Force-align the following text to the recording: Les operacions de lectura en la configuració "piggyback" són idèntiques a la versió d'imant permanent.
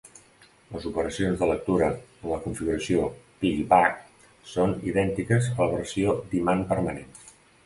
Les 0.75 0.85
operacions 0.91 1.35
de 1.41 1.49
lectura 1.49 1.89
en 1.97 2.25
la 2.31 2.39
configuració 2.45 3.03
"piggyback" 3.43 4.01
són 4.55 4.75
idèntiques 4.93 5.53
a 5.53 5.57
la 5.61 5.69
versió 5.77 6.17
d'imant 6.35 6.67
permanent. 6.75 7.15